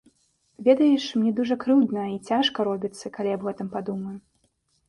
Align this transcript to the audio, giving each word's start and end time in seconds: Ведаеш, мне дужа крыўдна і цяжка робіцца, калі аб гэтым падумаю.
Ведаеш, 0.67 1.03
мне 1.19 1.33
дужа 1.39 1.57
крыўдна 1.63 2.03
і 2.13 2.17
цяжка 2.31 2.65
робіцца, 2.69 3.05
калі 3.19 3.29
аб 3.37 3.41
гэтым 3.49 3.67
падумаю. 3.75 4.17